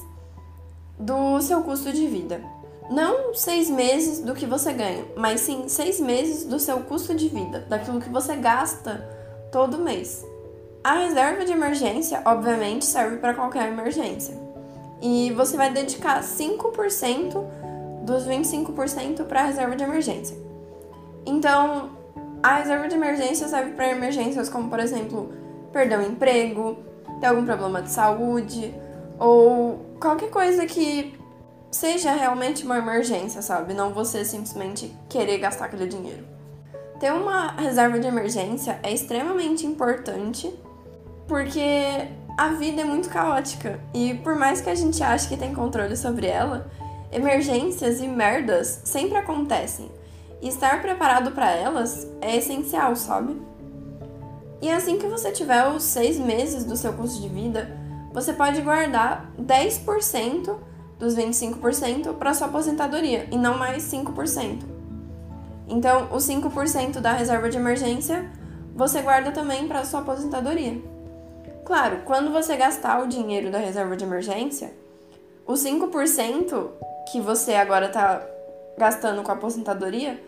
do 0.98 1.40
seu 1.40 1.62
custo 1.62 1.92
de 1.92 2.06
vida. 2.06 2.40
Não 2.90 3.34
seis 3.34 3.70
meses 3.70 4.20
do 4.20 4.34
que 4.34 4.44
você 4.44 4.72
ganha, 4.72 5.04
mas 5.16 5.40
sim 5.40 5.68
seis 5.68 6.00
meses 6.00 6.44
do 6.44 6.58
seu 6.58 6.80
custo 6.80 7.14
de 7.14 7.28
vida, 7.28 7.60
daquilo 7.68 8.00
que 8.00 8.10
você 8.10 8.36
gasta 8.36 9.13
todo 9.54 9.78
mês. 9.78 10.26
A 10.82 10.94
reserva 10.94 11.44
de 11.44 11.52
emergência, 11.52 12.20
obviamente, 12.24 12.84
serve 12.84 13.18
para 13.18 13.34
qualquer 13.34 13.68
emergência. 13.68 14.36
E 15.00 15.30
você 15.30 15.56
vai 15.56 15.72
dedicar 15.72 16.20
5% 16.24 17.44
dos 18.02 18.26
25% 18.26 19.22
para 19.26 19.42
a 19.42 19.44
reserva 19.44 19.76
de 19.76 19.84
emergência. 19.84 20.36
Então, 21.24 21.90
a 22.42 22.56
reserva 22.56 22.88
de 22.88 22.96
emergência 22.96 23.46
serve 23.46 23.74
para 23.74 23.92
emergências 23.92 24.48
como, 24.48 24.68
por 24.68 24.80
exemplo, 24.80 25.32
perder 25.72 26.00
o 26.00 26.02
emprego, 26.02 26.78
ter 27.20 27.28
algum 27.28 27.44
problema 27.44 27.80
de 27.80 27.90
saúde 27.90 28.74
ou 29.20 29.78
qualquer 30.00 30.30
coisa 30.30 30.66
que 30.66 31.16
seja 31.70 32.10
realmente 32.10 32.64
uma 32.64 32.78
emergência, 32.78 33.40
sabe? 33.40 33.72
Não 33.72 33.94
você 33.94 34.24
simplesmente 34.24 34.92
querer 35.08 35.38
gastar 35.38 35.66
aquele 35.66 35.86
dinheiro. 35.86 36.33
Ter 37.04 37.12
uma 37.12 37.48
reserva 37.48 38.00
de 38.00 38.06
emergência 38.06 38.80
é 38.82 38.90
extremamente 38.90 39.66
importante 39.66 40.50
porque 41.28 42.08
a 42.34 42.48
vida 42.54 42.80
é 42.80 42.84
muito 42.84 43.10
caótica 43.10 43.78
e 43.92 44.14
por 44.14 44.34
mais 44.36 44.62
que 44.62 44.70
a 44.70 44.74
gente 44.74 45.02
ache 45.02 45.28
que 45.28 45.36
tem 45.36 45.54
controle 45.54 45.98
sobre 45.98 46.26
ela, 46.26 46.66
emergências 47.12 48.00
e 48.00 48.08
merdas 48.08 48.80
sempre 48.86 49.18
acontecem. 49.18 49.92
E 50.40 50.48
estar 50.48 50.80
preparado 50.80 51.32
para 51.32 51.50
elas 51.50 52.08
é 52.22 52.36
essencial, 52.36 52.96
sabe? 52.96 53.36
E 54.62 54.70
assim 54.70 54.96
que 54.96 55.06
você 55.06 55.30
tiver 55.30 55.68
os 55.68 55.82
seis 55.82 56.18
meses 56.18 56.64
do 56.64 56.74
seu 56.74 56.94
custo 56.94 57.20
de 57.20 57.28
vida, 57.28 57.70
você 58.14 58.32
pode 58.32 58.62
guardar 58.62 59.30
10% 59.38 60.56
dos 60.98 61.14
25% 61.14 62.14
para 62.14 62.32
sua 62.32 62.46
aposentadoria 62.46 63.28
e 63.30 63.36
não 63.36 63.58
mais 63.58 63.82
5%. 63.92 64.73
Então, 65.68 66.08
os 66.12 66.28
5% 66.28 67.00
da 67.00 67.12
reserva 67.12 67.48
de 67.48 67.56
emergência 67.56 68.30
você 68.74 69.00
guarda 69.00 69.30
também 69.30 69.68
para 69.68 69.84
sua 69.84 70.00
aposentadoria. 70.00 70.82
Claro, 71.64 72.02
quando 72.04 72.32
você 72.32 72.56
gastar 72.56 73.02
o 73.02 73.06
dinheiro 73.06 73.50
da 73.50 73.58
reserva 73.58 73.96
de 73.96 74.04
emergência, 74.04 74.72
os 75.46 75.64
5% 75.64 76.70
que 77.10 77.20
você 77.20 77.54
agora 77.54 77.86
está 77.86 78.26
gastando 78.76 79.22
com 79.22 79.30
a 79.30 79.34
aposentadoria 79.34 80.20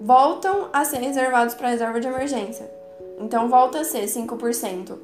voltam 0.00 0.68
a 0.72 0.84
ser 0.84 0.98
reservados 0.98 1.54
para 1.54 1.68
a 1.68 1.70
reserva 1.70 2.00
de 2.00 2.08
emergência. 2.08 2.68
Então 3.20 3.48
volta 3.48 3.80
a 3.80 3.84
ser 3.84 4.04
5% 4.04 4.98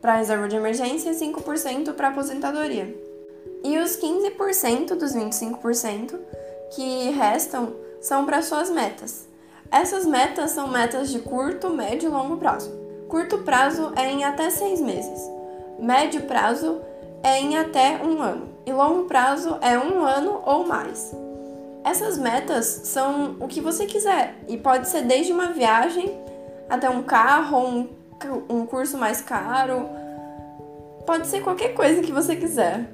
para 0.00 0.16
reserva 0.16 0.48
de 0.48 0.56
emergência 0.56 1.10
e 1.10 1.14
5% 1.14 1.92
para 1.92 2.08
aposentadoria. 2.08 2.94
E 3.62 3.78
os 3.78 3.96
15% 3.96 4.94
dos 4.96 5.14
25% 5.14 6.18
que 6.74 7.10
restam 7.10 7.74
são 8.04 8.26
para 8.26 8.42
suas 8.42 8.68
metas. 8.68 9.26
Essas 9.72 10.04
metas 10.04 10.50
são 10.50 10.68
metas 10.68 11.10
de 11.10 11.20
curto, 11.20 11.70
médio 11.70 12.10
e 12.10 12.12
longo 12.12 12.36
prazo. 12.36 12.70
Curto 13.08 13.38
prazo 13.38 13.94
é 13.96 14.10
em 14.10 14.24
até 14.24 14.50
seis 14.50 14.78
meses. 14.78 15.18
Médio 15.78 16.20
prazo 16.24 16.82
é 17.22 17.40
em 17.40 17.56
até 17.56 18.02
um 18.04 18.20
ano. 18.20 18.50
E 18.66 18.72
longo 18.72 19.04
prazo 19.04 19.56
é 19.62 19.78
um 19.78 20.04
ano 20.04 20.42
ou 20.44 20.66
mais. 20.66 21.16
Essas 21.82 22.18
metas 22.18 22.66
são 22.66 23.36
o 23.40 23.48
que 23.48 23.62
você 23.62 23.86
quiser 23.86 24.34
e 24.48 24.58
pode 24.58 24.86
ser 24.88 25.02
desde 25.02 25.32
uma 25.32 25.48
viagem 25.48 26.14
até 26.68 26.90
um 26.90 27.02
carro, 27.02 27.58
um, 27.58 27.88
um 28.50 28.66
curso 28.66 28.98
mais 28.98 29.22
caro. 29.22 29.88
Pode 31.06 31.26
ser 31.26 31.40
qualquer 31.40 31.72
coisa 31.72 32.02
que 32.02 32.12
você 32.12 32.36
quiser. 32.36 32.86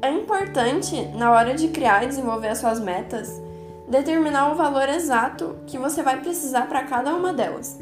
É 0.00 0.10
importante, 0.10 1.02
na 1.14 1.30
hora 1.30 1.52
de 1.52 1.68
criar 1.68 2.04
e 2.04 2.08
desenvolver 2.08 2.48
as 2.48 2.58
suas 2.58 2.80
metas, 2.80 3.44
determinar 3.88 4.52
o 4.52 4.56
valor 4.56 4.88
exato 4.88 5.56
que 5.66 5.78
você 5.78 6.02
vai 6.02 6.20
precisar 6.20 6.68
para 6.68 6.84
cada 6.84 7.14
uma 7.14 7.32
delas. 7.32 7.78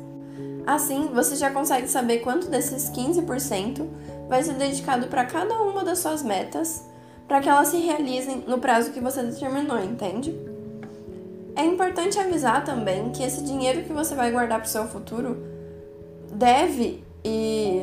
Assim, 0.66 1.10
você 1.12 1.36
já 1.36 1.50
consegue 1.50 1.88
saber 1.88 2.18
quanto 2.18 2.48
desses 2.48 2.90
15% 2.90 3.86
vai 4.28 4.42
ser 4.42 4.54
dedicado 4.54 5.08
para 5.08 5.24
cada 5.24 5.60
uma 5.60 5.84
das 5.84 5.98
suas 5.98 6.22
metas, 6.22 6.84
para 7.28 7.40
que 7.40 7.48
elas 7.48 7.68
se 7.68 7.78
realizem 7.78 8.44
no 8.46 8.58
prazo 8.58 8.92
que 8.92 9.00
você 9.00 9.22
determinou, 9.22 9.78
entende? 9.78 10.34
É 11.56 11.64
importante 11.64 12.18
avisar 12.18 12.64
também 12.64 13.10
que 13.10 13.22
esse 13.22 13.42
dinheiro 13.42 13.82
que 13.82 13.92
você 13.92 14.14
vai 14.14 14.30
guardar 14.30 14.58
para 14.58 14.66
o 14.66 14.70
seu 14.70 14.86
futuro 14.86 15.36
deve 16.32 17.04
e 17.24 17.82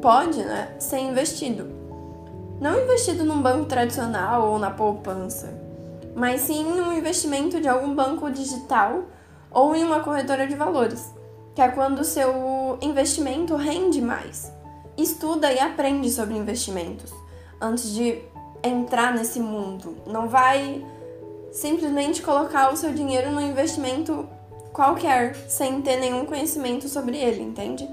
pode 0.00 0.40
né, 0.40 0.74
ser 0.78 0.98
investido. 0.98 1.68
Não 2.60 2.80
investido 2.80 3.24
num 3.24 3.40
banco 3.40 3.64
tradicional 3.64 4.50
ou 4.50 4.58
na 4.58 4.70
poupança, 4.70 5.61
mas 6.14 6.42
sim 6.42 6.64
num 6.64 6.92
investimento 6.92 7.60
de 7.60 7.68
algum 7.68 7.94
banco 7.94 8.30
digital 8.30 9.04
ou 9.50 9.74
em 9.74 9.84
uma 9.84 10.00
corretora 10.00 10.46
de 10.46 10.54
valores, 10.54 11.10
que 11.54 11.60
é 11.60 11.68
quando 11.68 12.00
o 12.00 12.04
seu 12.04 12.78
investimento 12.80 13.56
rende 13.56 14.00
mais. 14.00 14.52
Estuda 14.96 15.52
e 15.52 15.58
aprende 15.58 16.10
sobre 16.10 16.36
investimentos 16.36 17.12
antes 17.60 17.94
de 17.94 18.22
entrar 18.62 19.14
nesse 19.14 19.40
mundo, 19.40 19.96
não 20.06 20.28
vai 20.28 20.84
simplesmente 21.50 22.22
colocar 22.22 22.72
o 22.72 22.76
seu 22.76 22.92
dinheiro 22.92 23.30
num 23.30 23.40
investimento 23.40 24.26
qualquer, 24.72 25.34
sem 25.48 25.82
ter 25.82 25.98
nenhum 25.98 26.24
conhecimento 26.24 26.88
sobre 26.88 27.16
ele, 27.16 27.42
entende? 27.42 27.88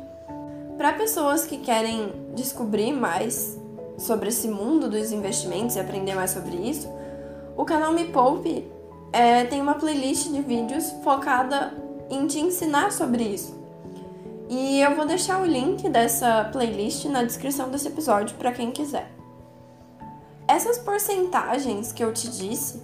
Para 0.78 0.94
pessoas 0.94 1.46
que 1.46 1.58
querem 1.58 2.14
descobrir 2.34 2.94
mais 2.94 3.58
sobre 3.98 4.30
esse 4.30 4.48
mundo 4.48 4.90
dos 4.90 5.12
investimentos 5.12 5.76
e 5.76 5.80
aprender 5.80 6.16
mais 6.16 6.32
sobre 6.32 6.56
isso, 6.56 6.88
o 7.60 7.66
canal 7.66 7.92
Me 7.92 8.06
Poupe 8.06 8.66
é, 9.12 9.44
tem 9.44 9.60
uma 9.60 9.74
playlist 9.74 10.30
de 10.30 10.42
vídeos 10.42 10.92
focada 11.04 11.74
em 12.10 12.26
te 12.26 12.40
ensinar 12.40 12.90
sobre 12.90 13.22
isso. 13.22 13.54
E 14.48 14.80
eu 14.80 14.96
vou 14.96 15.06
deixar 15.06 15.42
o 15.42 15.46
link 15.46 15.90
dessa 15.90 16.46
playlist 16.54 17.04
na 17.08 17.22
descrição 17.22 17.70
desse 17.70 17.90
episódio 17.90 18.38
para 18.38 18.54
quem 18.54 18.72
quiser. 18.72 19.12
Essas 20.48 20.78
porcentagens 20.78 21.92
que 21.92 22.02
eu 22.02 22.14
te 22.14 22.30
disse 22.30 22.82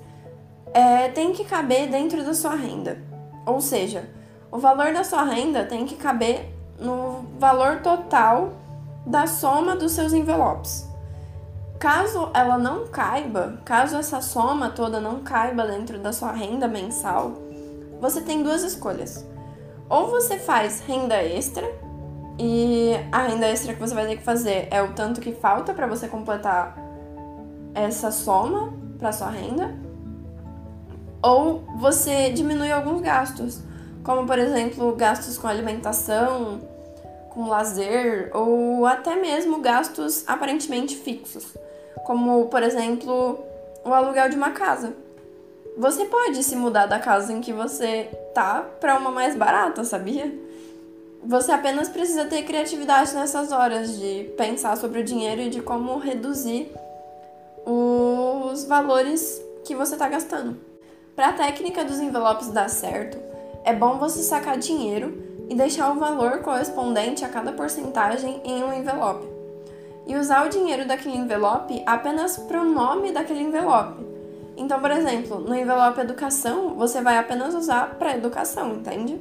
é, 0.73 1.07
tem 1.07 1.31
que 1.31 1.45
caber 1.45 1.89
dentro 1.89 2.21
da 2.25 2.33
sua 2.33 2.53
renda. 2.53 3.01
Ou 3.45 3.61
seja, 3.61 4.09
o 4.51 4.57
valor 4.57 4.91
da 4.91 5.05
sua 5.05 5.23
renda 5.23 5.63
tem 5.63 5.85
que 5.85 5.95
caber 5.95 6.53
no 6.77 7.23
valor 7.39 7.79
total 7.81 8.51
da 9.05 9.25
soma 9.25 9.73
dos 9.73 9.93
seus 9.93 10.11
envelopes. 10.11 10.85
Caso 11.85 12.31
ela 12.33 12.57
não 12.57 12.87
caiba, 12.87 13.59
caso 13.63 13.95
essa 13.95 14.19
soma 14.19 14.71
toda 14.71 14.99
não 14.99 15.19
caiba 15.19 15.67
dentro 15.67 15.99
da 15.99 16.11
sua 16.11 16.31
renda 16.31 16.67
mensal, 16.67 17.33
você 18.01 18.21
tem 18.21 18.41
duas 18.41 18.63
escolhas. 18.63 19.23
Ou 19.87 20.09
você 20.09 20.39
faz 20.39 20.79
renda 20.79 21.21
extra, 21.21 21.63
e 22.39 22.93
a 23.11 23.27
renda 23.27 23.45
extra 23.45 23.75
que 23.75 23.79
você 23.79 23.93
vai 23.93 24.07
ter 24.07 24.17
que 24.17 24.23
fazer 24.23 24.67
é 24.71 24.81
o 24.81 24.93
tanto 24.93 25.21
que 25.21 25.31
falta 25.33 25.75
para 25.75 25.85
você 25.85 26.07
completar 26.07 26.75
essa 27.75 28.09
soma 28.09 28.73
para 28.97 29.11
sua 29.11 29.29
renda, 29.29 29.71
ou 31.21 31.65
você 31.77 32.31
diminui 32.31 32.71
alguns 32.71 32.99
gastos, 32.99 33.61
como 34.03 34.25
por 34.25 34.39
exemplo 34.39 34.95
gastos 34.95 35.37
com 35.37 35.47
alimentação, 35.47 36.61
com 37.29 37.47
lazer 37.47 38.31
ou 38.33 38.87
até 38.87 39.15
mesmo 39.15 39.61
gastos 39.61 40.23
aparentemente 40.25 40.95
fixos, 40.95 41.55
como 42.03 42.45
por 42.47 42.63
exemplo 42.63 43.39
o 43.83 43.93
aluguel 43.93 44.29
de 44.29 44.35
uma 44.35 44.51
casa. 44.51 44.93
Você 45.77 46.05
pode 46.05 46.41
se 46.43 46.55
mudar 46.55 46.85
da 46.85 46.99
casa 46.99 47.33
em 47.33 47.41
que 47.41 47.51
você 47.51 48.09
tá 48.33 48.65
para 48.79 48.97
uma 48.97 49.11
mais 49.11 49.35
barata, 49.35 49.83
sabia? 49.83 50.33
Você 51.23 51.51
apenas 51.51 51.89
precisa 51.89 52.25
ter 52.25 52.43
criatividade 52.43 53.13
nessas 53.13 53.51
horas 53.51 53.97
de 53.97 54.31
pensar 54.37 54.77
sobre 54.77 55.01
o 55.01 55.03
dinheiro 55.03 55.41
e 55.41 55.49
de 55.49 55.61
como 55.61 55.97
reduzir 55.97 56.71
os 57.65 58.63
valores 58.65 59.41
que 59.65 59.75
você 59.75 59.95
está 59.95 60.07
gastando. 60.07 60.55
Para 61.15 61.29
a 61.29 61.33
técnica 61.33 61.83
dos 61.83 61.99
envelopes 61.99 62.49
dar 62.49 62.69
certo, 62.69 63.17
é 63.63 63.73
bom 63.73 63.97
você 63.97 64.21
sacar 64.21 64.57
dinheiro 64.57 65.23
e 65.49 65.55
deixar 65.55 65.91
o 65.91 65.99
valor 65.99 66.39
correspondente 66.39 67.25
a 67.25 67.29
cada 67.29 67.51
porcentagem 67.51 68.41
em 68.45 68.63
um 68.63 68.71
envelope. 68.71 69.34
E 70.07 70.15
usar 70.15 70.45
o 70.45 70.49
dinheiro 70.49 70.87
daquele 70.87 71.17
envelope 71.17 71.81
apenas 71.85 72.37
para 72.37 72.61
o 72.61 72.65
nome 72.65 73.11
daquele 73.11 73.41
envelope. 73.41 74.05
Então, 74.57 74.79
por 74.79 74.91
exemplo, 74.91 75.39
no 75.39 75.55
envelope 75.55 75.99
educação, 75.99 76.75
você 76.75 77.01
vai 77.01 77.17
apenas 77.17 77.53
usar 77.53 77.95
para 77.95 78.15
educação, 78.15 78.75
entende? 78.75 79.19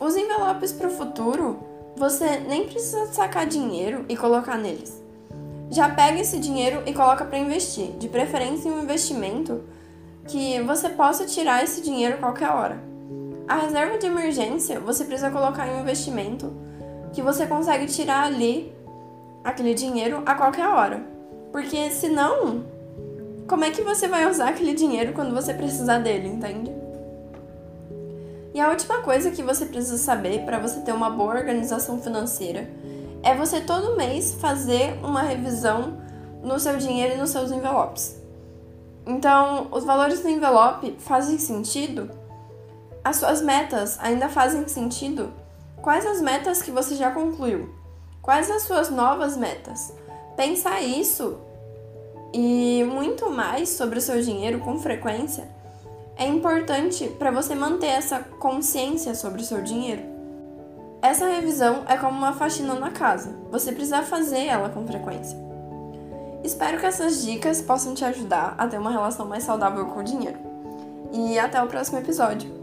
Os 0.00 0.16
envelopes 0.16 0.72
para 0.72 0.88
o 0.88 0.90
futuro, 0.90 1.60
você 1.96 2.38
nem 2.40 2.66
precisa 2.66 3.06
sacar 3.06 3.46
dinheiro 3.46 4.04
e 4.08 4.16
colocar 4.16 4.56
neles. 4.56 5.02
Já 5.70 5.88
pega 5.88 6.20
esse 6.20 6.38
dinheiro 6.38 6.82
e 6.86 6.92
coloca 6.92 7.24
para 7.24 7.38
investir, 7.38 7.92
de 7.98 8.08
preferência 8.08 8.68
em 8.68 8.72
um 8.72 8.82
investimento 8.82 9.62
que 10.26 10.60
você 10.60 10.88
possa 10.88 11.26
tirar 11.26 11.62
esse 11.62 11.80
dinheiro 11.80 12.18
qualquer 12.18 12.50
hora. 12.50 12.82
A 13.46 13.56
reserva 13.56 13.98
de 13.98 14.06
emergência 14.06 14.80
você 14.80 15.04
precisa 15.04 15.30
colocar 15.30 15.66
em 15.66 15.76
um 15.76 15.80
investimento 15.80 16.52
que 17.12 17.20
você 17.20 17.46
consegue 17.46 17.86
tirar 17.86 18.24
ali 18.24 18.72
aquele 19.44 19.74
dinheiro 19.74 20.22
a 20.24 20.34
qualquer 20.34 20.68
hora. 20.68 21.02
Porque 21.50 21.90
senão, 21.90 22.64
como 23.48 23.64
é 23.64 23.70
que 23.70 23.82
você 23.82 24.08
vai 24.08 24.28
usar 24.28 24.48
aquele 24.48 24.74
dinheiro 24.74 25.12
quando 25.12 25.34
você 25.34 25.52
precisar 25.52 25.98
dele, 25.98 26.28
entende? 26.28 26.72
E 28.54 28.60
a 28.60 28.68
última 28.68 29.00
coisa 29.00 29.30
que 29.30 29.42
você 29.42 29.66
precisa 29.66 29.96
saber 29.96 30.44
para 30.44 30.58
você 30.58 30.80
ter 30.80 30.92
uma 30.92 31.10
boa 31.10 31.34
organização 31.34 32.00
financeira 32.00 32.68
é 33.22 33.34
você 33.34 33.60
todo 33.60 33.96
mês 33.96 34.34
fazer 34.34 34.98
uma 35.02 35.22
revisão 35.22 35.98
no 36.42 36.58
seu 36.58 36.76
dinheiro 36.76 37.14
e 37.14 37.16
nos 37.18 37.30
seus 37.30 37.50
envelopes. 37.50 38.20
Então, 39.06 39.68
os 39.70 39.84
valores 39.84 40.20
do 40.20 40.28
envelope 40.28 40.96
fazem 40.98 41.38
sentido? 41.38 42.10
As 43.02 43.16
suas 43.16 43.40
metas 43.40 43.98
ainda 44.00 44.28
fazem 44.28 44.66
sentido? 44.68 45.32
Quais 45.80 46.06
as 46.06 46.20
metas 46.20 46.62
que 46.62 46.70
você 46.70 46.94
já 46.94 47.10
concluiu? 47.10 47.81
Quais 48.22 48.48
as 48.48 48.62
suas 48.62 48.88
novas 48.88 49.36
metas? 49.36 49.92
Pensar 50.36 50.80
isso 50.80 51.40
e 52.32 52.84
muito 52.84 53.28
mais 53.28 53.70
sobre 53.70 53.98
o 53.98 54.00
seu 54.00 54.22
dinheiro 54.22 54.60
com 54.60 54.78
frequência 54.78 55.48
é 56.16 56.24
importante 56.24 57.08
para 57.18 57.32
você 57.32 57.52
manter 57.52 57.88
essa 57.88 58.20
consciência 58.20 59.12
sobre 59.16 59.42
o 59.42 59.44
seu 59.44 59.60
dinheiro. 59.60 60.02
Essa 61.02 61.26
revisão 61.26 61.82
é 61.88 61.96
como 61.96 62.16
uma 62.16 62.32
faxina 62.32 62.74
na 62.74 62.92
casa, 62.92 63.36
você 63.50 63.72
precisa 63.72 64.02
fazer 64.02 64.46
ela 64.46 64.68
com 64.68 64.86
frequência. 64.86 65.36
Espero 66.44 66.78
que 66.78 66.86
essas 66.86 67.24
dicas 67.24 67.60
possam 67.60 67.92
te 67.92 68.04
ajudar 68.04 68.54
a 68.56 68.68
ter 68.68 68.78
uma 68.78 68.92
relação 68.92 69.26
mais 69.26 69.42
saudável 69.42 69.86
com 69.86 69.98
o 69.98 70.04
dinheiro. 70.04 70.38
E 71.12 71.40
até 71.40 71.60
o 71.60 71.66
próximo 71.66 71.98
episódio. 71.98 72.61